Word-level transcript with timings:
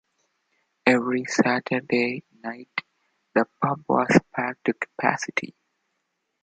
Every 0.83 1.25
Saturday 1.25 2.23
night 2.43 2.71
the 3.35 3.45
pub 3.61 3.83
was 3.87 4.17
packed 4.33 4.65
to 4.65 4.73
capacity. 4.73 5.53